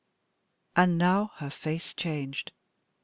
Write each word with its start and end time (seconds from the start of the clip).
And 0.75 0.97
now 0.97 1.29
her 1.35 1.51
face 1.51 1.93
changed. 1.93 2.53